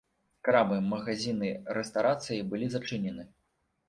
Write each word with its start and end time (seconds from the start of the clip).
Крамы, 0.47 0.77
магазіны, 0.93 1.49
рэстарацыі 1.79 2.39
былі 2.55 2.71
зачынены. 2.77 3.27